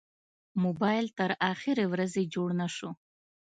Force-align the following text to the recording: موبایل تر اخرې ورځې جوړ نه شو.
موبایل 0.63 1.05
تر 1.17 1.29
اخرې 1.51 1.85
ورځې 1.93 2.23
جوړ 2.33 2.49
نه 2.61 2.67
شو. 2.75 2.89